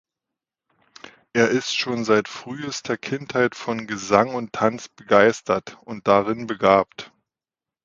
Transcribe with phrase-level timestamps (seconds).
[1.33, 7.13] Er ist schon seit frühester Kindheit von Gesang und Tanz begeistert und darin begabt.